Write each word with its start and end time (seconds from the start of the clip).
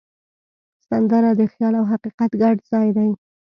سندره 0.87 1.31
د 1.39 1.41
خیال 1.53 1.73
او 1.79 1.85
حقیقت 1.93 2.31
ګډ 2.41 2.55
ځای 2.71 2.87
دی 2.97 3.09